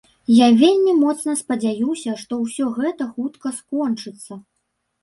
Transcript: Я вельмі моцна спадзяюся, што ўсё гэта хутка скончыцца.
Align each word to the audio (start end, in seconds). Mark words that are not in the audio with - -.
Я 0.35 0.45
вельмі 0.61 0.95
моцна 1.01 1.35
спадзяюся, 1.43 2.17
што 2.25 2.41
ўсё 2.45 2.73
гэта 2.79 3.11
хутка 3.13 3.47
скончыцца. 3.61 4.45